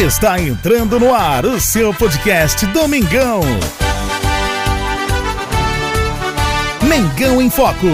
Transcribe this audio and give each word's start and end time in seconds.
Está 0.00 0.40
entrando 0.40 0.98
no 0.98 1.14
ar 1.14 1.44
o 1.44 1.60
seu 1.60 1.92
podcast 1.92 2.64
Domingão. 2.68 3.42
Mengão 6.88 7.42
em 7.42 7.50
Foco. 7.50 7.86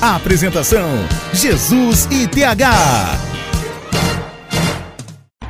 Apresentação: 0.00 0.88
Jesus 1.34 2.08
e 2.10 2.26
TH. 2.26 2.70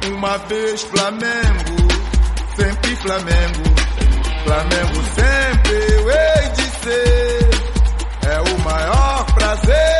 Uma 0.09 0.37
vez 0.39 0.83
Flamengo, 0.83 1.89
sempre 2.57 2.97
Flamengo. 2.97 3.63
Flamengo 4.43 5.05
sempre 5.15 5.95
eu 5.95 6.11
hei 6.11 6.49
de 6.49 6.63
ser. 6.83 7.51
É 8.29 8.41
o 8.41 8.59
maior 8.59 9.25
prazer 9.35 10.00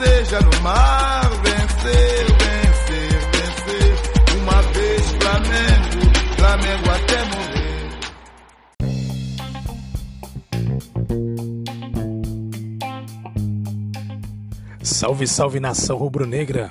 seja 0.00 0.40
no 0.40 0.62
mar. 0.62 1.28
Vencer, 1.42 2.26
vencer, 2.40 3.12
vencer. 3.32 3.92
Uma 4.40 4.62
vez 4.72 5.02
Flamengo, 5.20 6.00
Flamengo 6.36 6.90
até 6.90 7.18
morrer. 7.24 7.60
Salve, 14.82 15.26
salve 15.26 15.60
nação 15.60 15.96
rubro-negra! 15.96 16.70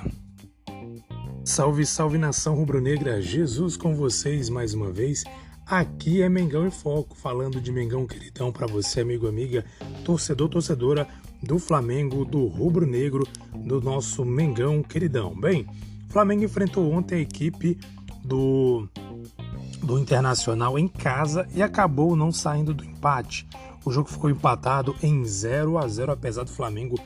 Salve, 1.44 1.84
salve 1.86 2.18
nação 2.18 2.54
rubro-negra! 2.54 3.20
Jesus 3.20 3.76
com 3.76 3.94
vocês 3.94 4.48
mais 4.48 4.74
uma 4.74 4.90
vez. 4.92 5.24
Aqui 5.70 6.20
é 6.20 6.28
Mengão 6.28 6.66
em 6.66 6.70
Foco, 6.70 7.16
falando 7.16 7.60
de 7.60 7.70
Mengão 7.70 8.04
queridão 8.04 8.50
para 8.50 8.66
você, 8.66 9.02
amigo, 9.02 9.28
amiga, 9.28 9.64
torcedor, 10.04 10.48
torcedora 10.48 11.06
do 11.40 11.60
Flamengo, 11.60 12.24
do 12.24 12.44
rubro-negro, 12.48 13.24
do 13.54 13.80
nosso 13.80 14.24
Mengão 14.24 14.82
queridão. 14.82 15.32
Bem, 15.32 15.64
Flamengo 16.08 16.42
enfrentou 16.42 16.90
ontem 16.90 17.14
a 17.14 17.20
equipe 17.20 17.78
do 18.24 18.88
do 19.80 19.96
Internacional 19.96 20.76
em 20.76 20.88
casa 20.88 21.46
e 21.54 21.62
acabou 21.62 22.16
não 22.16 22.32
saindo 22.32 22.74
do 22.74 22.84
empate. 22.84 23.46
O 23.84 23.92
jogo 23.92 24.10
ficou 24.10 24.28
empatado 24.28 24.96
em 25.00 25.24
0 25.24 25.78
a 25.78 25.86
0 25.86 26.10
apesar 26.10 26.42
do 26.42 26.50
Flamengo 26.50 26.96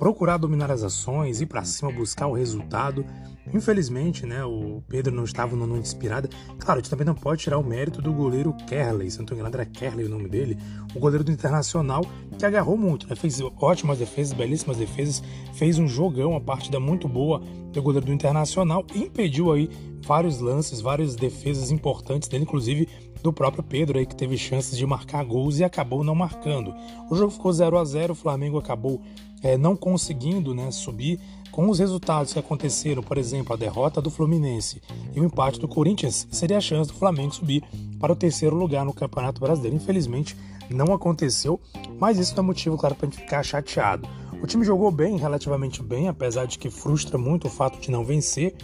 procurar 0.00 0.38
dominar 0.38 0.70
as 0.70 0.82
ações, 0.82 1.42
ir 1.42 1.46
para 1.46 1.62
cima, 1.62 1.92
buscar 1.92 2.26
o 2.26 2.32
resultado. 2.32 3.04
Infelizmente, 3.52 4.24
né, 4.24 4.42
o 4.42 4.82
Pedro 4.88 5.14
não 5.14 5.24
estava 5.24 5.54
no 5.54 5.66
noite 5.66 5.88
inspirada. 5.88 6.26
Claro, 6.58 6.80
a 6.80 6.82
gente 6.82 6.88
também 6.88 7.04
não 7.04 7.14
pode 7.14 7.42
tirar 7.42 7.58
o 7.58 7.62
mérito 7.62 8.00
do 8.00 8.10
goleiro 8.10 8.54
Kerley, 8.66 9.10
se 9.10 9.18
não 9.18 9.24
estou 9.24 9.36
enganado 9.36 9.58
era 9.58 9.66
Kerley 9.66 10.06
o 10.06 10.08
nome 10.08 10.26
dele, 10.26 10.56
o 10.94 10.98
goleiro 10.98 11.22
do 11.22 11.30
Internacional, 11.30 12.02
que 12.38 12.46
agarrou 12.46 12.78
muito, 12.78 13.06
né, 13.08 13.14
fez 13.14 13.42
ótimas 13.60 13.98
defesas, 13.98 14.32
belíssimas 14.32 14.78
defesas, 14.78 15.22
fez 15.52 15.78
um 15.78 15.86
jogão, 15.86 16.30
uma 16.30 16.40
partida 16.40 16.80
muito 16.80 17.06
boa 17.06 17.42
do 17.70 17.82
goleiro 17.82 18.06
do 18.06 18.12
Internacional 18.12 18.86
impediu 18.94 19.52
aí 19.52 19.68
vários 20.02 20.40
lances, 20.40 20.80
várias 20.80 21.14
defesas 21.14 21.70
importantes 21.70 22.26
dele, 22.26 22.44
inclusive 22.44 22.88
do 23.22 23.32
próprio 23.32 23.62
Pedro 23.62 23.98
aí 23.98 24.06
que 24.06 24.16
teve 24.16 24.36
chances 24.36 24.76
de 24.76 24.86
marcar 24.86 25.24
gols 25.24 25.58
e 25.58 25.64
acabou 25.64 26.02
não 26.02 26.14
marcando. 26.14 26.74
O 27.10 27.16
jogo 27.16 27.30
ficou 27.30 27.52
0 27.52 27.78
a 27.78 27.84
0 27.84 28.12
o 28.12 28.16
Flamengo 28.16 28.58
acabou 28.58 29.00
é, 29.42 29.56
não 29.56 29.74
conseguindo 29.76 30.54
né, 30.54 30.70
subir 30.70 31.18
com 31.50 31.68
os 31.68 31.78
resultados 31.78 32.32
que 32.32 32.38
aconteceram, 32.38 33.02
por 33.02 33.18
exemplo, 33.18 33.52
a 33.52 33.56
derrota 33.56 34.00
do 34.00 34.10
Fluminense 34.10 34.80
e 35.14 35.20
o 35.20 35.24
empate 35.24 35.58
do 35.58 35.66
Corinthians, 35.66 36.26
seria 36.30 36.58
a 36.58 36.60
chance 36.60 36.90
do 36.90 36.96
Flamengo 36.96 37.34
subir 37.34 37.62
para 37.98 38.12
o 38.12 38.16
terceiro 38.16 38.54
lugar 38.54 38.84
no 38.84 38.92
Campeonato 38.92 39.40
Brasileiro. 39.40 39.76
Infelizmente, 39.76 40.36
não 40.70 40.94
aconteceu, 40.94 41.60
mas 41.98 42.18
isso 42.18 42.34
não 42.36 42.44
é 42.44 42.46
motivo, 42.46 42.76
claro, 42.76 42.94
para 42.94 43.08
a 43.08 43.10
gente 43.10 43.20
ficar 43.20 43.42
chateado. 43.42 44.08
O 44.42 44.46
time 44.46 44.64
jogou 44.64 44.90
bem, 44.90 45.18
relativamente 45.18 45.82
bem, 45.82 46.08
apesar 46.08 46.46
de 46.46 46.58
que 46.58 46.70
frustra 46.70 47.18
muito 47.18 47.46
o 47.46 47.50
fato 47.50 47.78
de 47.78 47.90
não 47.90 48.04
vencer, 48.04 48.54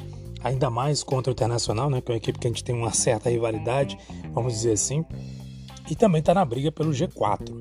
ainda 0.42 0.70
mais 0.70 1.02
contra 1.02 1.30
o 1.30 1.32
Internacional, 1.32 1.90
né, 1.90 2.00
que 2.00 2.10
é 2.10 2.14
uma 2.14 2.18
equipe 2.18 2.38
que 2.38 2.46
a 2.46 2.50
gente 2.50 2.64
tem 2.64 2.74
uma 2.74 2.92
certa 2.92 3.30
rivalidade, 3.30 3.98
vamos 4.32 4.52
dizer 4.52 4.72
assim, 4.72 5.04
e 5.90 5.94
também 5.94 6.20
está 6.20 6.34
na 6.34 6.44
briga 6.44 6.70
pelo 6.72 6.90
G4. 6.90 7.54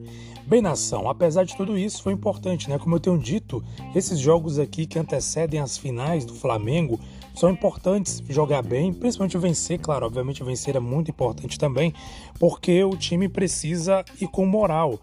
Bem, 0.47 0.61
nação, 0.61 1.09
apesar 1.09 1.43
de 1.43 1.55
tudo 1.57 1.75
isso, 1.75 2.03
foi 2.03 2.13
importante, 2.13 2.69
né? 2.69 2.77
Como 2.77 2.95
eu 2.95 2.99
tenho 2.99 3.17
dito, 3.17 3.63
esses 3.95 4.19
jogos 4.19 4.59
aqui 4.59 4.85
que 4.85 4.99
antecedem 4.99 5.59
as 5.59 5.75
finais 5.75 6.23
do 6.23 6.35
Flamengo 6.35 6.99
são 7.33 7.49
importantes 7.49 8.23
jogar 8.29 8.61
bem, 8.61 8.93
principalmente 8.93 9.37
vencer, 9.39 9.79
claro, 9.79 10.05
obviamente 10.05 10.43
vencer 10.43 10.75
é 10.75 10.79
muito 10.79 11.09
importante 11.09 11.57
também, 11.57 11.93
porque 12.39 12.83
o 12.83 12.91
time 12.91 13.27
precisa 13.27 14.05
ir 14.21 14.27
com 14.27 14.45
moral 14.45 14.99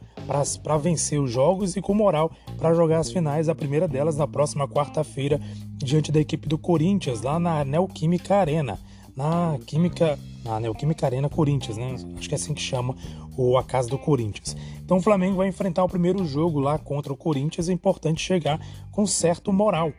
para 0.62 0.76
vencer 0.78 1.20
os 1.20 1.30
jogos 1.30 1.76
e 1.76 1.82
com 1.82 1.92
moral 1.92 2.30
para 2.56 2.72
jogar 2.72 3.00
as 3.00 3.10
finais, 3.10 3.48
a 3.48 3.54
primeira 3.54 3.88
delas 3.88 4.16
na 4.16 4.28
próxima 4.28 4.68
quarta-feira, 4.68 5.40
diante 5.84 6.10
da 6.12 6.20
equipe 6.20 6.48
do 6.48 6.58
Corinthians, 6.58 7.22
lá 7.22 7.38
na 7.38 7.64
Neoquímica 7.64 8.36
Arena 8.36 8.78
na 9.16 9.58
Química, 9.66 10.18
na 10.44 10.58
Neoquímica 10.58 11.06
Arena 11.06 11.28
Corinthians, 11.28 11.76
né? 11.76 11.94
Acho 12.16 12.28
que 12.28 12.34
é 12.34 12.36
assim 12.36 12.54
que 12.54 12.62
chama 12.62 12.96
o 13.36 13.56
a 13.56 13.62
casa 13.62 13.88
do 13.88 13.98
Corinthians. 13.98 14.56
Então 14.84 14.98
o 14.98 15.00
Flamengo 15.00 15.36
vai 15.36 15.48
enfrentar 15.48 15.84
o 15.84 15.88
primeiro 15.88 16.24
jogo 16.26 16.60
lá 16.60 16.78
contra 16.78 17.12
o 17.12 17.16
Corinthians, 17.16 17.68
é 17.68 17.72
importante 17.72 18.22
chegar 18.22 18.60
com 18.90 19.06
certo 19.06 19.52
moral. 19.52 19.92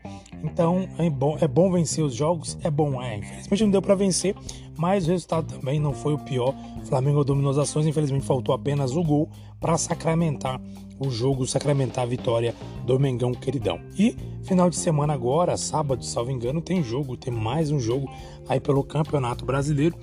Então 0.44 0.88
é 0.98 1.10
bom, 1.10 1.38
é 1.40 1.48
bom 1.48 1.72
vencer 1.72 2.04
os 2.04 2.14
jogos, 2.14 2.58
é 2.64 2.70
bom, 2.70 3.02
é. 3.02 3.18
Infelizmente 3.18 3.64
não 3.64 3.72
deu 3.72 3.82
para 3.82 3.96
vencer, 3.96 4.36
mas 4.78 5.08
o 5.08 5.12
resultado 5.12 5.54
também 5.54 5.80
não 5.80 5.94
foi 5.94 6.14
o 6.14 6.20
pior. 6.20 6.54
O 6.82 6.86
Flamengo 6.86 7.24
dominou 7.24 7.52
as 7.52 7.58
ações, 7.58 7.88
infelizmente 7.88 8.26
faltou 8.26 8.54
apenas 8.54 8.96
o 8.96 9.04
gol 9.04 9.30
para 9.60 9.78
sacramentar 9.78 10.60
o 11.06 11.12
jogo, 11.12 11.46
sacramentar 11.46 12.04
a 12.04 12.08
vitória 12.08 12.56
do 12.86 13.00
Mengão 13.00 13.34
queridão. 13.34 13.80
E 13.98 14.16
final 14.44 14.70
de 14.70 14.76
semana 14.76 15.14
agora, 15.14 15.56
sábado, 15.58 16.04
salvo 16.04 16.32
engano, 16.32 16.62
tem 16.62 16.84
jogo, 16.84 17.18
tem 17.18 17.34
mais 17.34 17.72
um 17.72 17.80
jogo 17.80 18.10
aí 18.48 18.60
pelo 18.60 18.84
Campeonato 18.84 19.46
Brasileiro. 19.46 19.96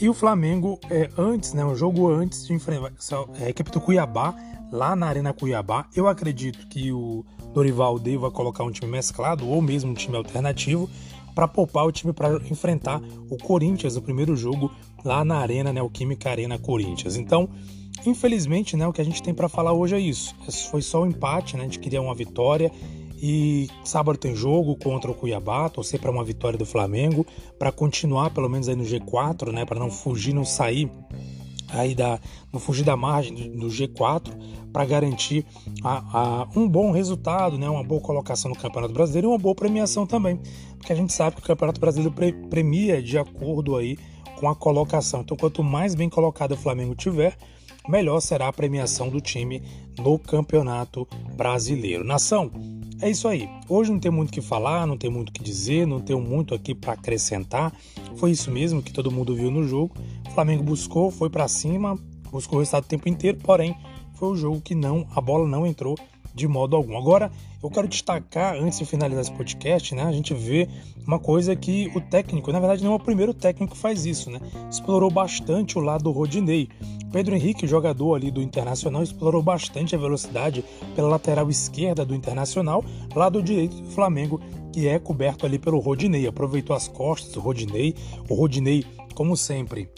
E 0.00 0.08
o 0.08 0.14
Flamengo, 0.14 0.78
é, 0.90 1.10
antes, 1.16 1.52
né, 1.52 1.64
um 1.64 1.74
jogo 1.74 2.10
antes 2.10 2.46
de 2.46 2.54
enfrentar 2.54 2.92
a 3.40 3.48
equipe 3.48 3.70
do 3.70 3.80
Cuiabá, 3.80 4.34
lá 4.72 4.96
na 4.96 5.06
Arena 5.06 5.32
Cuiabá. 5.34 5.86
Eu 5.94 6.08
acredito 6.08 6.66
que 6.68 6.90
o 6.90 7.24
Dorival 7.52 7.98
deva 7.98 8.30
colocar 8.30 8.64
um 8.64 8.70
time 8.70 8.90
mesclado 8.90 9.46
ou 9.46 9.60
mesmo 9.60 9.90
um 9.90 9.94
time 9.94 10.16
alternativo 10.16 10.88
para 11.34 11.48
poupar 11.48 11.86
o 11.86 11.92
time 11.92 12.12
para 12.12 12.34
enfrentar 12.50 13.00
o 13.30 13.36
Corinthians 13.36 13.96
no 13.96 14.02
primeiro 14.02 14.36
jogo 14.36 14.70
lá 15.04 15.24
na 15.24 15.36
Arena, 15.36 15.72
né, 15.72 15.82
o 15.82 15.90
Química 15.90 16.30
Arena 16.30 16.58
Corinthians. 16.58 17.16
Então, 17.16 17.48
infelizmente, 18.06 18.76
né, 18.76 18.86
o 18.86 18.92
que 18.92 19.00
a 19.00 19.04
gente 19.04 19.22
tem 19.22 19.34
para 19.34 19.48
falar 19.48 19.72
hoje 19.72 19.96
é 19.96 20.00
isso. 20.00 20.34
Foi 20.70 20.82
só 20.82 21.02
um 21.02 21.06
empate, 21.06 21.56
né, 21.56 21.62
a 21.62 21.64
gente 21.64 21.78
queria 21.78 22.00
uma 22.00 22.14
vitória 22.14 22.70
e 23.22 23.68
sábado 23.84 24.18
tem 24.18 24.34
jogo 24.34 24.74
contra 24.74 25.10
o 25.10 25.14
Cuiabá, 25.14 25.68
torcer 25.68 26.00
para 26.00 26.10
uma 26.10 26.24
vitória 26.24 26.58
do 26.58 26.66
Flamengo, 26.66 27.24
para 27.56 27.70
continuar 27.70 28.30
pelo 28.30 28.48
menos 28.48 28.68
aí 28.68 28.74
no 28.74 28.82
G4, 28.82 29.52
né, 29.52 29.64
para 29.64 29.78
não 29.78 29.90
fugir, 29.90 30.32
não 30.32 30.44
sair 30.44 30.90
aí 31.72 31.94
da, 31.94 32.20
não 32.52 32.60
fugir 32.60 32.84
da 32.84 32.96
margem 32.96 33.34
do, 33.34 33.60
do 33.60 33.66
G4 33.68 34.30
para 34.72 34.84
garantir 34.84 35.44
a, 35.82 36.42
a, 36.42 36.48
um 36.56 36.68
bom 36.68 36.90
resultado, 36.90 37.58
né, 37.58 37.68
uma 37.68 37.84
boa 37.84 38.00
colocação 38.00 38.50
no 38.50 38.56
Campeonato 38.56 38.92
Brasileiro 38.92 39.28
e 39.28 39.30
uma 39.30 39.38
boa 39.38 39.54
premiação 39.54 40.06
também, 40.06 40.40
porque 40.82 40.92
a 40.92 40.96
gente 40.96 41.12
sabe 41.12 41.36
que 41.36 41.42
o 41.42 41.46
Campeonato 41.46 41.80
Brasileiro 41.80 42.12
pre, 42.12 42.32
premia 42.32 43.00
de 43.00 43.16
acordo 43.16 43.76
aí 43.76 43.96
com 44.40 44.48
a 44.48 44.54
colocação. 44.54 45.20
Então, 45.20 45.36
quanto 45.36 45.62
mais 45.62 45.94
bem 45.94 46.08
colocado 46.08 46.52
o 46.52 46.56
Flamengo 46.56 46.92
tiver, 46.92 47.38
melhor 47.88 48.18
será 48.18 48.48
a 48.48 48.52
premiação 48.52 49.08
do 49.08 49.20
time 49.20 49.62
no 49.96 50.18
Campeonato 50.18 51.06
Brasileiro. 51.36 52.02
Nação, 52.02 52.50
é 53.00 53.08
isso 53.08 53.28
aí. 53.28 53.48
Hoje 53.68 53.92
não 53.92 54.00
tem 54.00 54.10
muito 54.10 54.30
o 54.30 54.32
que 54.32 54.40
falar, 54.40 54.84
não 54.84 54.98
tem 54.98 55.08
muito 55.08 55.28
o 55.28 55.32
que 55.32 55.40
dizer, 55.40 55.86
não 55.86 56.00
tenho 56.00 56.20
muito 56.20 56.52
aqui 56.52 56.74
para 56.74 56.94
acrescentar. 56.94 57.72
Foi 58.16 58.32
isso 58.32 58.50
mesmo 58.50 58.82
que 58.82 58.92
todo 58.92 59.08
mundo 59.08 59.36
viu 59.36 59.52
no 59.52 59.62
jogo. 59.62 59.94
O 60.26 60.30
Flamengo 60.32 60.64
buscou, 60.64 61.12
foi 61.12 61.30
para 61.30 61.46
cima, 61.46 61.96
buscou 62.28 62.56
o 62.56 62.58
resultado 62.58 62.82
o 62.82 62.88
tempo 62.88 63.08
inteiro, 63.08 63.38
porém 63.38 63.76
foi 64.14 64.30
o 64.30 64.36
jogo 64.36 64.60
que 64.60 64.74
não, 64.74 65.06
a 65.14 65.20
bola 65.20 65.46
não 65.46 65.64
entrou 65.64 65.96
de 66.34 66.48
modo 66.48 66.76
algum. 66.76 66.96
Agora, 66.96 67.30
eu 67.62 67.70
quero 67.70 67.86
destacar, 67.86 68.54
antes 68.54 68.78
de 68.78 68.84
finalizar 68.84 69.22
esse 69.22 69.32
podcast, 69.32 69.94
né, 69.94 70.02
a 70.02 70.12
gente 70.12 70.34
vê 70.34 70.68
uma 71.06 71.18
coisa 71.18 71.54
que 71.54 71.90
o 71.94 72.00
técnico, 72.00 72.50
na 72.52 72.58
verdade 72.58 72.82
não 72.82 72.92
é 72.92 72.96
o 72.96 73.00
primeiro 73.00 73.32
técnico 73.32 73.74
que 73.74 73.80
faz 73.80 74.04
isso, 74.06 74.30
né, 74.30 74.40
explorou 74.70 75.10
bastante 75.10 75.78
o 75.78 75.80
lado 75.80 76.04
do 76.04 76.10
Rodinei. 76.10 76.68
Pedro 77.12 77.34
Henrique, 77.34 77.66
jogador 77.66 78.14
ali 78.14 78.30
do 78.30 78.40
Internacional, 78.40 79.02
explorou 79.02 79.42
bastante 79.42 79.94
a 79.94 79.98
velocidade 79.98 80.64
pela 80.94 81.08
lateral 81.08 81.50
esquerda 81.50 82.04
do 82.04 82.14
Internacional, 82.14 82.82
lado 83.14 83.42
direito 83.42 83.76
do 83.76 83.90
Flamengo, 83.90 84.40
que 84.72 84.88
é 84.88 84.98
coberto 84.98 85.44
ali 85.44 85.58
pelo 85.58 85.78
Rodinei. 85.78 86.26
Aproveitou 86.26 86.74
as 86.74 86.88
costas 86.88 87.32
do 87.32 87.40
Rodinei, 87.40 87.94
o 88.30 88.34
Rodinei, 88.34 88.86
como 89.14 89.36
sempre, 89.36 89.90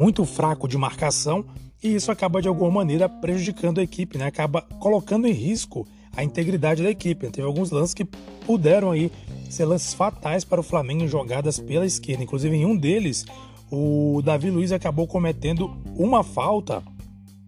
muito 0.00 0.24
fraco 0.24 0.66
de 0.66 0.78
marcação, 0.78 1.44
e 1.82 1.94
isso 1.94 2.10
acaba 2.12 2.40
de 2.40 2.48
alguma 2.48 2.70
maneira 2.70 3.08
prejudicando 3.08 3.80
a 3.80 3.82
equipe, 3.82 4.16
né? 4.16 4.26
Acaba 4.26 4.62
colocando 4.78 5.26
em 5.26 5.32
risco 5.32 5.86
a 6.16 6.22
integridade 6.22 6.82
da 6.82 6.90
equipe. 6.90 7.30
Teve 7.30 7.46
alguns 7.46 7.70
lances 7.70 7.94
que 7.94 8.04
puderam 8.46 8.90
aí 8.90 9.10
ser 9.50 9.64
lances 9.64 9.92
fatais 9.92 10.44
para 10.44 10.60
o 10.60 10.62
Flamengo 10.62 11.06
jogadas 11.08 11.58
pela 11.58 11.84
esquerda. 11.84 12.22
Inclusive, 12.22 12.54
em 12.54 12.64
um 12.64 12.76
deles, 12.76 13.24
o 13.70 14.20
Davi 14.22 14.50
Luiz 14.50 14.70
acabou 14.70 15.06
cometendo 15.06 15.74
uma 15.96 16.22
falta 16.22 16.82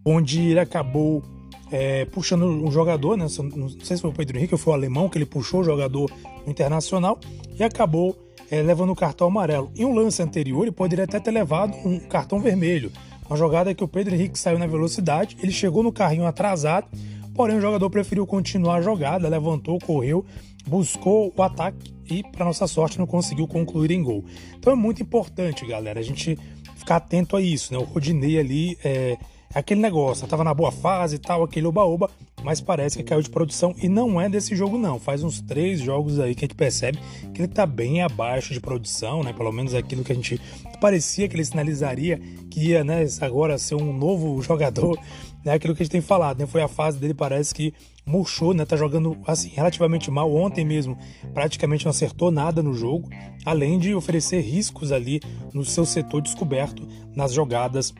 onde 0.04 0.40
ele 0.40 0.60
acabou 0.60 1.22
é, 1.70 2.04
puxando 2.06 2.44
um 2.44 2.70
jogador, 2.70 3.16
né? 3.16 3.26
Não 3.54 3.68
sei 3.68 3.96
se 3.96 4.00
foi 4.00 4.10
o 4.10 4.14
Pedro 4.14 4.36
Henrique 4.36 4.54
ou 4.54 4.58
foi 4.58 4.72
o 4.72 4.76
alemão 4.76 5.08
que 5.08 5.16
ele 5.16 5.26
puxou 5.26 5.60
o 5.60 5.64
jogador 5.64 6.10
internacional 6.46 7.18
e 7.58 7.62
acabou 7.62 8.16
é, 8.50 8.62
levando 8.62 8.90
o 8.90 8.96
cartão 8.96 9.28
amarelo. 9.28 9.70
Em 9.76 9.84
um 9.84 9.94
lance 9.94 10.22
anterior, 10.22 10.62
ele 10.62 10.72
poderia 10.72 11.04
até 11.04 11.18
ter 11.18 11.30
levado 11.30 11.74
um 11.84 11.98
cartão 12.00 12.40
vermelho. 12.40 12.92
Uma 13.28 13.36
jogada 13.36 13.74
que 13.74 13.82
o 13.82 13.88
Pedro 13.88 14.14
Henrique 14.14 14.38
saiu 14.38 14.58
na 14.58 14.66
velocidade, 14.66 15.36
ele 15.42 15.52
chegou 15.52 15.82
no 15.82 15.92
carrinho 15.92 16.26
atrasado, 16.26 16.86
porém 17.34 17.56
o 17.56 17.60
jogador 17.60 17.88
preferiu 17.90 18.26
continuar 18.26 18.76
a 18.76 18.82
jogada, 18.82 19.28
levantou, 19.28 19.78
correu, 19.78 20.24
buscou 20.66 21.32
o 21.36 21.42
ataque 21.42 21.94
e, 22.08 22.22
para 22.22 22.44
nossa 22.44 22.66
sorte, 22.66 22.98
não 22.98 23.06
conseguiu 23.06 23.46
concluir 23.46 23.90
em 23.90 24.02
gol. 24.02 24.24
Então 24.56 24.72
é 24.72 24.76
muito 24.76 25.02
importante, 25.02 25.66
galera, 25.66 26.00
a 26.00 26.02
gente 26.02 26.38
ficar 26.76 26.96
atento 26.96 27.36
a 27.36 27.40
isso, 27.40 27.72
né? 27.72 27.78
O 27.78 27.84
Rodinei 27.84 28.38
ali 28.38 28.78
é, 28.84 29.16
aquele 29.54 29.80
negócio, 29.80 30.26
tava 30.26 30.44
na 30.44 30.52
boa 30.52 30.70
fase 30.70 31.16
e 31.16 31.18
tal, 31.18 31.42
aquele 31.42 31.66
oba-oba, 31.66 32.10
mas 32.44 32.60
parece 32.60 32.98
que 32.98 33.02
caiu 33.02 33.22
de 33.22 33.30
produção 33.30 33.74
e 33.82 33.88
não 33.88 34.20
é 34.20 34.28
desse 34.28 34.54
jogo 34.54 34.76
não. 34.76 35.00
Faz 35.00 35.24
uns 35.24 35.40
três 35.40 35.80
jogos 35.80 36.20
aí 36.20 36.34
que 36.34 36.44
a 36.44 36.46
gente 36.46 36.54
percebe 36.54 36.98
que 37.32 37.40
ele 37.40 37.48
tá 37.48 37.64
bem 37.64 38.02
abaixo 38.02 38.52
de 38.52 38.60
produção, 38.60 39.22
né? 39.22 39.32
Pelo 39.32 39.50
menos 39.50 39.74
aquilo 39.74 40.04
que 40.04 40.12
a 40.12 40.14
gente 40.14 40.38
parecia 40.80 41.26
que 41.26 41.34
ele 41.34 41.44
sinalizaria 41.44 42.20
que 42.50 42.68
ia, 42.68 42.84
né, 42.84 43.06
agora 43.22 43.56
ser 43.56 43.74
um 43.74 43.96
novo 43.96 44.40
jogador, 44.44 44.98
né? 45.42 45.54
Aquilo 45.54 45.74
que 45.74 45.82
a 45.82 45.84
gente 45.84 45.92
tem 45.92 46.02
falado, 46.02 46.38
né? 46.38 46.46
Foi 46.46 46.60
a 46.60 46.68
fase 46.68 46.98
dele, 46.98 47.14
parece 47.14 47.54
que 47.54 47.72
murchou, 48.04 48.52
né? 48.52 48.66
Tá 48.66 48.76
jogando 48.76 49.16
assim 49.26 49.48
relativamente 49.48 50.10
mal. 50.10 50.32
Ontem 50.32 50.66
mesmo 50.66 50.98
praticamente 51.32 51.86
não 51.86 51.90
acertou 51.90 52.30
nada 52.30 52.62
no 52.62 52.74
jogo, 52.74 53.08
além 53.44 53.78
de 53.78 53.94
oferecer 53.94 54.40
riscos 54.40 54.92
ali 54.92 55.20
no 55.54 55.64
seu 55.64 55.86
setor 55.86 56.20
descoberto 56.20 56.86
nas 57.16 57.32
jogadas 57.32 57.94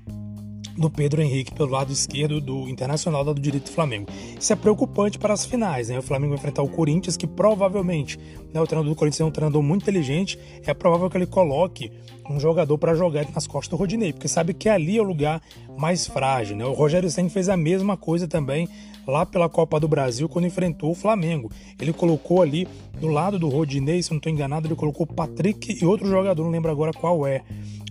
do 0.77 0.91
Pedro 0.91 1.23
Henrique 1.23 1.55
pelo 1.55 1.71
lado 1.71 1.93
esquerdo 1.93 2.41
do 2.41 2.69
Internacional, 2.69 3.23
lado 3.23 3.41
direito 3.41 3.65
do 3.65 3.71
Flamengo. 3.71 4.09
Isso 4.39 4.53
é 4.53 4.57
preocupante 4.57 5.19
para 5.19 5.33
as 5.33 5.45
finais, 5.45 5.89
né? 5.89 5.99
O 5.99 6.03
Flamengo 6.03 6.31
vai 6.31 6.39
enfrentar 6.39 6.63
o 6.63 6.69
Corinthians, 6.69 7.17
que 7.17 7.27
provavelmente, 7.27 8.19
né, 8.53 8.61
o 8.61 8.67
treinador 8.67 8.93
do 8.93 8.99
Corinthians 8.99 9.21
é 9.21 9.25
um 9.25 9.31
treinador 9.31 9.63
muito 9.63 9.83
inteligente, 9.83 10.39
é 10.65 10.75
provável 10.75 11.09
que 11.09 11.17
ele 11.17 11.27
coloque 11.27 11.93
um 12.29 12.41
jogador 12.41 12.77
para 12.79 12.95
jogar 12.95 13.27
nas 13.35 13.47
costas 13.47 13.69
do 13.69 13.77
Rodinei, 13.77 14.13
porque 14.13 14.29
sabe 14.29 14.55
que 14.55 14.69
ali 14.69 14.97
é 14.99 15.01
o 15.01 15.05
lugar 15.05 15.43
mais 15.77 16.07
frágil, 16.07 16.57
né? 16.57 16.65
O 16.65 16.73
Rogério 16.73 17.11
Senna 17.11 17.29
fez 17.29 17.49
a 17.49 17.57
mesma 17.57 17.97
coisa 17.97 18.27
também 18.27 18.69
lá 19.07 19.27
pela 19.27 19.49
Copa 19.49 19.79
do 19.79 19.87
Brasil 19.87 20.29
quando 20.29 20.47
enfrentou 20.47 20.91
o 20.91 20.95
Flamengo. 20.95 21.51
Ele 21.79 21.93
colocou 21.93 22.43
ali 22.43 22.67
do 22.99 23.09
lado 23.09 23.39
do 23.39 23.49
Rodinei, 23.49 24.03
se 24.03 24.11
não 24.11 24.17
estou 24.17 24.33
enganado, 24.33 24.67
ele 24.67 24.75
colocou 24.75 25.07
Patrick 25.07 25.79
e 25.81 25.85
outro 25.85 26.09
jogador, 26.09 26.43
não 26.43 26.51
lembro 26.51 26.71
agora 26.71 26.93
qual 26.93 27.27
é. 27.27 27.43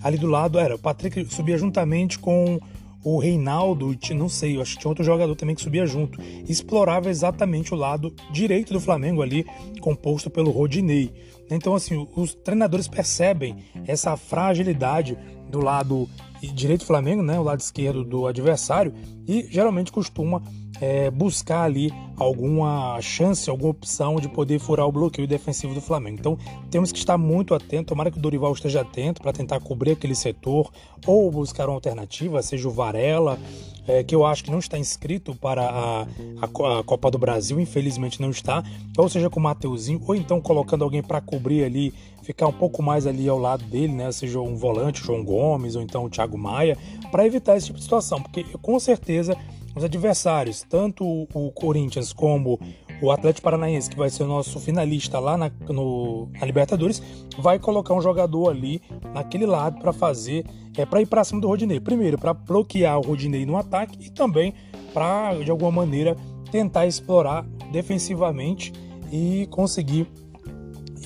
Ali 0.04 0.18
do 0.18 0.28
lado 0.28 0.60
era 0.60 0.76
o 0.76 0.80
Patrick 0.80 1.26
subia 1.34 1.58
juntamente 1.58 2.20
com 2.20 2.60
o 3.04 3.20
Reinaldo, 3.20 3.98
não 4.16 4.30
sei, 4.30 4.56
eu 4.56 4.62
acho 4.62 4.76
que 4.76 4.80
tinha 4.82 4.90
outro 4.90 5.04
jogador 5.04 5.36
também 5.36 5.56
que 5.56 5.62
subia 5.62 5.86
junto. 5.86 6.20
Explorava 6.48 7.10
exatamente 7.10 7.74
o 7.74 7.78
lado 7.78 8.14
direito 8.32 8.72
do 8.72 8.80
Flamengo 8.80 9.22
ali, 9.22 9.46
composto 9.82 10.30
pelo 10.30 10.52
Rodinei. 10.52 11.12
Então, 11.52 11.76
assim, 11.76 12.08
os 12.16 12.34
treinadores 12.34 12.88
percebem 12.88 13.58
essa 13.86 14.16
fragilidade 14.16 15.18
do 15.50 15.60
lado 15.60 16.08
direito 16.54 16.82
do 16.82 16.88
Flamengo, 16.88 17.22
né, 17.22 17.40
o 17.40 17.44
lado 17.44 17.60
esquerdo 17.60 18.04
do 18.04 18.26
adversário, 18.26 18.94
e 19.28 19.48
geralmente 19.50 19.92
costuma 19.92 20.42
é, 20.83 21.09
buscar 21.09 21.63
ali 21.63 21.94
alguma 22.18 23.00
chance, 23.00 23.50
alguma 23.50 23.71
opção 23.71 24.18
de 24.18 24.27
poder 24.27 24.59
furar 24.59 24.85
o 24.85 24.91
bloqueio 24.91 25.25
defensivo 25.25 25.74
do 25.74 25.80
Flamengo. 25.80 26.18
Então 26.19 26.38
temos 26.69 26.91
que 26.91 26.97
estar 26.97 27.18
muito 27.18 27.56
atento, 27.56 27.85
tomara 27.85 28.12
que 28.12 28.18
o 28.18 28.21
Dorival 28.21 28.51
esteja 28.51 28.81
atento 28.81 29.21
para 29.21 29.31
tentar 29.31 29.62
cobrir 29.62 29.91
aquele 29.91 30.13
setor 30.13 30.69
ou 31.07 31.31
buscar 31.31 31.69
uma 31.69 31.75
alternativa, 31.75 32.41
seja 32.41 32.68
o 32.68 32.71
Varela, 32.71 33.39
é, 33.88 34.03
que 34.03 34.13
eu 34.13 34.25
acho 34.25 34.44
que 34.44 34.51
não 34.51 34.59
está 34.59 34.77
inscrito 34.77 35.33
para 35.35 35.62
a, 35.62 36.01
a, 36.01 36.80
a, 36.80 36.83
Copa 36.83 37.09
do 37.09 37.18
Brasil, 37.18 37.62
infelizmente 37.62 38.21
não 38.21 38.30
está, 38.30 38.62
ou 38.97 39.07
seja 39.07 39.30
com 39.30 39.39
o 39.39 39.44
Mateuzinho, 39.44 40.01
ou 40.06 40.13
então 40.13 40.41
colocando 40.41 40.83
alguém 40.83 41.01
para 41.01 41.21
cobrir 41.21 41.63
ali, 41.63 41.94
ficar 42.24 42.47
um 42.47 42.53
pouco 42.53 42.83
mais 42.83 43.07
ali 43.07 43.30
ao 43.30 43.39
lado 43.39 43.63
dele, 43.65 43.94
né? 43.94 44.12
Seja 44.12 44.39
um 44.39 44.56
volante, 44.56 45.01
João 45.01 45.24
Gomes, 45.24 45.77
ou 45.77 45.81
então 45.81 46.03
o 46.03 46.09
Thiago 46.09 46.38
Maia, 46.38 46.77
para 47.09 47.25
evitar 47.25 47.56
esse 47.56 47.68
tipo 47.68 47.77
de 47.77 47.83
situação, 47.83 48.21
porque 48.21 48.45
com 48.62 48.77
certeza 48.80 49.38
os 49.75 49.84
adversários, 49.84 50.64
tanto 50.68 51.06
o 51.34 51.52
Corinthians 51.52 52.14
como 52.14 52.60
o 53.02 53.12
Atlético 53.12 53.44
Paranaense, 53.44 53.90
que 53.90 53.98
vai 53.98 54.10
ser 54.10 54.24
o 54.24 54.28
nosso 54.28 54.60
finalista 54.60 55.20
lá 55.20 55.36
na, 55.36 55.52
no, 55.70 56.30
na 56.40 56.46
Libertadores, 56.46 57.02
vai 57.38 57.58
colocar 57.60 57.94
um 57.94 58.02
jogador 58.02 58.50
ali 58.50 58.81
naquele 59.14 59.46
lado 59.46 59.80
para 59.80 59.92
fazer, 59.92 60.46
é 60.78 60.86
para 60.86 61.02
ir 61.02 61.06
para 61.06 61.24
cima 61.24 61.42
do 61.42 61.48
Rodinei. 61.48 61.80
Primeiro, 61.80 62.18
para 62.18 62.34
bloquear 62.34 62.98
o 63.00 63.02
Rodinei 63.02 63.46
no 63.46 63.58
ataque 63.58 63.98
e 64.00 64.10
também 64.10 64.54
para, 64.94 65.34
de 65.36 65.50
alguma 65.50 65.72
maneira, 65.72 66.16
tentar 66.52 66.86
explorar 66.86 67.44
defensivamente 67.72 68.72
e 69.12 69.48
conseguir 69.50 70.08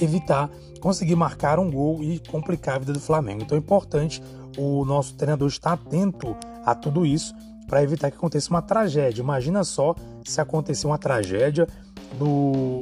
evitar, 0.01 0.49
conseguir 0.81 1.15
marcar 1.15 1.57
um 1.57 1.71
gol 1.71 2.03
e 2.03 2.19
complicar 2.19 2.75
a 2.75 2.79
vida 2.79 2.93
do 2.93 2.99
Flamengo. 2.99 3.43
Então 3.43 3.57
é 3.57 3.59
importante 3.59 4.21
o 4.57 4.83
nosso 4.83 5.15
treinador 5.15 5.47
estar 5.47 5.73
atento 5.73 6.35
a 6.65 6.75
tudo 6.75 7.05
isso 7.05 7.33
para 7.67 7.83
evitar 7.83 8.09
que 8.09 8.17
aconteça 8.17 8.49
uma 8.49 8.61
tragédia. 8.61 9.21
Imagina 9.21 9.63
só 9.63 9.93
se 10.23 10.39
acontecer 10.39 10.87
uma 10.87 10.97
tragédia 10.97 11.67
do, 12.17 12.81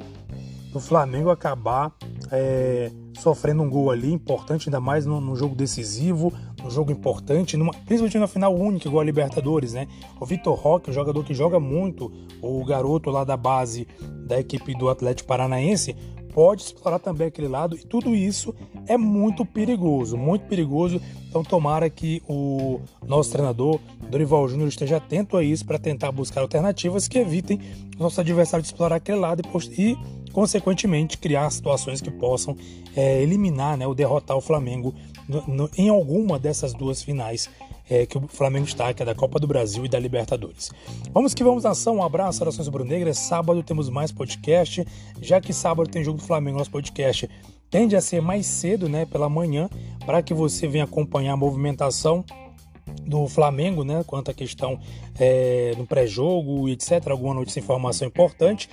do 0.71 0.79
Flamengo 0.79 1.29
acabar 1.29 1.93
é, 2.31 2.91
sofrendo 3.17 3.63
um 3.63 3.69
gol 3.69 3.89
ali 3.91 4.11
importante, 4.11 4.69
ainda 4.69 4.79
mais 4.79 5.05
num, 5.05 5.35
jogo 5.35 5.55
decisivo, 5.55 6.33
num 6.61 6.69
jogo 6.69 6.91
importante, 6.91 7.57
numa, 7.57 7.71
principalmente 7.73 8.19
na 8.19 8.27
final 8.27 8.55
única, 8.55 8.87
igual 8.87 9.01
a 9.01 9.05
Libertadores, 9.05 9.73
né? 9.73 9.87
O 10.19 10.25
Vitor 10.25 10.55
Roque, 10.55 10.89
um 10.89 10.93
jogador 10.93 11.23
que 11.23 11.33
joga 11.33 11.59
muito, 11.59 12.11
o 12.41 12.63
garoto 12.65 13.09
lá 13.09 13.23
da 13.23 13.37
base 13.37 13.87
da 14.27 14.39
equipe 14.39 14.75
do 14.77 14.89
Atlético 14.89 15.27
Paranaense, 15.27 15.95
pode 16.35 16.63
explorar 16.63 16.99
também 16.99 17.27
aquele 17.27 17.47
lado 17.47 17.77
e 17.77 17.85
tudo 17.85 18.13
isso 18.13 18.53
é 18.87 18.97
muito 18.97 19.45
perigoso, 19.45 20.17
muito 20.17 20.45
perigoso. 20.47 21.01
Então 21.29 21.41
tomara 21.45 21.89
que 21.89 22.21
o 22.27 22.81
nosso 23.07 23.31
treinador 23.31 23.79
Dorival 24.09 24.45
Júnior 24.49 24.67
esteja 24.67 24.97
atento 24.97 25.37
a 25.37 25.43
isso 25.43 25.65
para 25.65 25.79
tentar 25.79 26.11
buscar 26.11 26.41
alternativas 26.41 27.07
que 27.07 27.17
evitem 27.17 27.61
o 27.97 28.03
nosso 28.03 28.19
adversário 28.19 28.61
de 28.61 28.67
explorar 28.67 28.97
aquele 28.97 29.17
lado 29.17 29.43
e, 29.77 29.97
consequentemente 30.33 31.17
criar 31.17 31.49
situações 31.49 32.01
que 32.01 32.11
possam 32.11 32.57
é, 32.93 33.23
eliminar, 33.23 33.77
né, 33.77 33.87
ou 33.87 33.95
derrotar 33.95 34.35
o 34.35 34.41
Flamengo 34.41 34.93
no, 35.29 35.41
no, 35.47 35.69
em 35.77 35.87
alguma 35.87 36.37
dessas 36.37 36.73
duas 36.73 37.01
finais 37.01 37.49
é, 37.89 38.05
que 38.05 38.17
o 38.17 38.27
Flamengo 38.27 38.65
está, 38.65 38.93
que 38.93 39.03
é 39.03 39.05
da 39.05 39.15
Copa 39.15 39.39
do 39.39 39.47
Brasil 39.47 39.85
e 39.85 39.89
da 39.89 39.99
Libertadores. 39.99 40.71
Vamos 41.11 41.33
que 41.33 41.43
vamos 41.43 41.65
ação, 41.65 41.97
um 41.97 42.03
abraço, 42.03 42.41
orações 42.41 42.67
rubro-negras. 42.67 43.17
Sábado 43.17 43.61
temos 43.63 43.89
mais 43.89 44.11
podcast, 44.11 44.85
já 45.21 45.39
que 45.39 45.53
sábado 45.53 45.89
tem 45.89 46.03
jogo 46.03 46.17
do 46.17 46.23
Flamengo, 46.23 46.57
nosso 46.57 46.71
podcast 46.71 47.29
tende 47.69 47.95
a 47.95 48.01
ser 48.01 48.21
mais 48.21 48.45
cedo, 48.45 48.87
né, 48.87 49.05
pela 49.05 49.27
manhã, 49.27 49.69
para 50.05 50.21
que 50.21 50.33
você 50.33 50.67
venha 50.67 50.85
acompanhar 50.85 51.33
a 51.33 51.37
movimentação 51.37 52.23
do 53.01 53.27
Flamengo, 53.27 53.83
né, 53.83 54.03
quanto 54.05 54.31
à 54.31 54.33
questão 54.33 54.79
é, 55.19 55.73
do 55.75 55.85
pré-jogo, 55.85 56.69
etc. 56.69 57.07
Alguma 57.09 57.33
notícia, 57.33 57.59
informação 57.59 58.07
importante. 58.07 58.69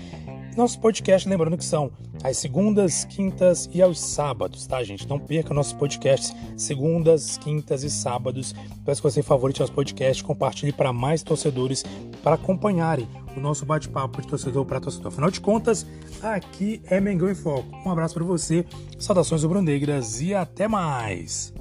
Nosso 0.57 0.79
podcast, 0.81 1.27
lembrando 1.27 1.57
que 1.57 1.65
são 1.65 1.91
às 2.23 2.37
segundas, 2.37 3.07
quintas 3.07 3.71
e 3.73 3.81
aos 3.81 3.99
sábados, 3.99 4.67
tá, 4.67 4.83
gente? 4.83 5.09
Não 5.09 5.19
perca 5.19 5.55
nossos 5.55 5.73
podcasts 5.73 6.35
segundas, 6.57 7.39
quintas 7.39 7.83
e 7.83 7.91
sábados. 7.91 8.55
Peço 8.85 9.01
que 9.01 9.11
você 9.11 9.23
favorite 9.23 9.61
nosso 9.61 9.73
podcast, 9.73 10.23
compartilhe 10.23 10.73
para 10.73 10.93
mais 10.93 11.23
torcedores 11.23 11.85
para 12.23 12.35
acompanharem 12.35 13.09
o 13.35 13.41
nosso 13.41 13.65
bate-papo 13.65 14.21
de 14.21 14.29
torcedor 14.29 14.67
para 14.67 14.79
torcedor. 14.79 15.09
Afinal 15.09 15.31
de 15.31 15.41
contas, 15.41 15.87
aqui 16.23 16.83
é 16.85 17.01
Mengão 17.01 17.31
em 17.31 17.35
Foco. 17.35 17.75
Um 17.87 17.91
abraço 17.91 18.15
para 18.15 18.25
você, 18.25 18.67
saudações 18.99 19.43
rubro-negras 19.43 20.21
e 20.21 20.35
até 20.35 20.69
mais. 20.69 21.53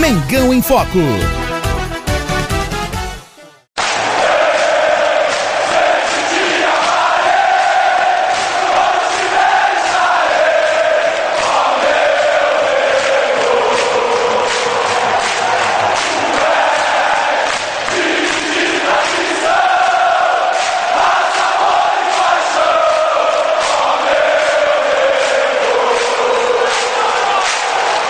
Mengão 0.00 0.54
em 0.54 0.62
Foco 0.62 1.49